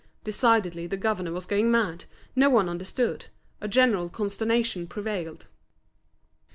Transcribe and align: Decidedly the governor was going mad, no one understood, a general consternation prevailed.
Decidedly 0.23 0.87
the 0.87 0.97
governor 0.97 1.31
was 1.31 1.45
going 1.45 1.69
mad, 1.69 2.05
no 2.35 2.49
one 2.49 2.67
understood, 2.67 3.27
a 3.61 3.67
general 3.67 4.09
consternation 4.09 4.87
prevailed. 4.87 5.45